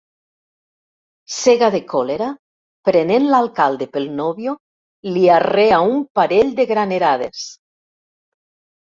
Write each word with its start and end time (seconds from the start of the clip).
Cega 1.33 1.67
de 1.73 1.79
còlera, 1.91 2.29
prenent 2.87 3.27
l'alcalde 3.33 3.87
pel 3.97 4.07
nóvio, 4.21 4.55
li 5.17 5.25
arrea 5.35 5.83
un 5.91 6.01
parell 6.21 6.49
de 6.61 6.65
granerades. 6.73 7.45